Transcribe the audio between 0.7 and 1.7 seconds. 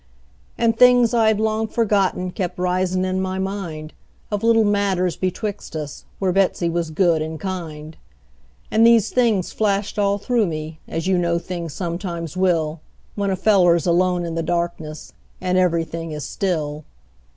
things I had long